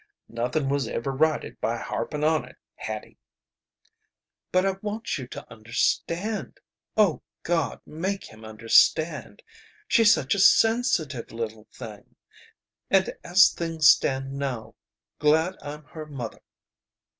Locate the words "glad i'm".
15.19-15.83